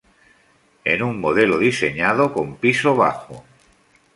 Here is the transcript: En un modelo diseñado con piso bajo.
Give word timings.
En 0.83 1.03
un 1.03 1.19
modelo 1.21 1.59
diseñado 1.59 2.33
con 2.33 2.55
piso 2.57 2.95
bajo. 2.95 3.45